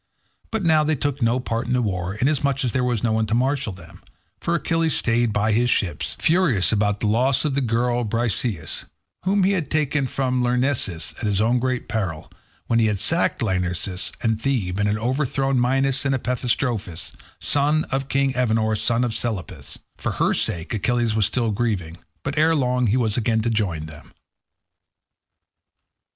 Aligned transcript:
But 0.49 0.63
they 0.63 0.67
now 0.67 0.83
took 0.83 1.21
no 1.21 1.39
part 1.39 1.67
in 1.67 1.73
the 1.73 1.81
war, 1.83 2.15
inasmuch 2.15 2.65
as 2.65 2.71
there 2.71 2.83
was 2.83 3.03
no 3.03 3.11
one 3.11 3.27
to 3.27 3.35
marshal 3.35 3.71
them; 3.71 4.01
for 4.39 4.55
Achilles 4.55 4.95
stayed 4.95 5.31
by 5.31 5.51
his 5.51 5.69
ships, 5.69 6.15
furious 6.17 6.71
about 6.71 7.01
the 7.01 7.05
loss 7.07 7.45
of 7.45 7.53
the 7.53 7.61
girl 7.61 8.03
Briseis, 8.03 8.85
whom 9.25 9.43
he 9.43 9.51
had 9.51 9.69
taken 9.69 10.07
from 10.07 10.41
Lyrnessus 10.41 11.13
at 11.19 11.27
his 11.27 11.39
own 11.39 11.59
great 11.59 11.87
peril, 11.87 12.31
when 12.65 12.79
he 12.79 12.87
had 12.87 12.97
sacked 12.97 13.43
Lyrnessus 13.43 14.11
and 14.23 14.41
Thebe, 14.41 14.79
and 14.79 14.87
had 14.87 14.97
overthrown 14.97 15.59
Mynes 15.61 16.03
and 16.03 16.15
Epistrophus, 16.15 17.11
sons 17.39 17.85
of 17.91 18.07
king 18.07 18.33
Evenor, 18.33 18.75
son 18.75 19.03
of 19.03 19.13
Selepus. 19.13 19.77
For 19.97 20.13
her 20.13 20.33
sake 20.33 20.73
Achilles 20.73 21.13
was 21.13 21.27
still 21.27 21.51
grieving, 21.51 21.97
but 22.23 22.39
ere 22.39 22.55
long 22.55 22.87
he 22.87 22.97
was 22.97 23.17
again 23.17 23.41
to 23.43 23.51
join 23.51 23.85
them. 23.85 24.13